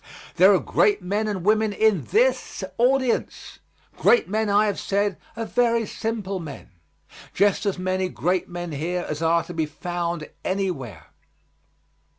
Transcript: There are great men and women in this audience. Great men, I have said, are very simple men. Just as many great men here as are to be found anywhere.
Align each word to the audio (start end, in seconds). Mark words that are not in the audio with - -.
There 0.37 0.51
are 0.51 0.59
great 0.59 1.03
men 1.03 1.27
and 1.27 1.45
women 1.45 1.71
in 1.73 2.05
this 2.05 2.63
audience. 2.79 3.59
Great 3.99 4.27
men, 4.27 4.49
I 4.49 4.65
have 4.65 4.79
said, 4.79 5.15
are 5.37 5.45
very 5.45 5.85
simple 5.85 6.39
men. 6.39 6.71
Just 7.35 7.67
as 7.67 7.77
many 7.77 8.09
great 8.09 8.49
men 8.49 8.71
here 8.71 9.05
as 9.07 9.21
are 9.21 9.43
to 9.43 9.53
be 9.53 9.67
found 9.67 10.27
anywhere. 10.43 11.11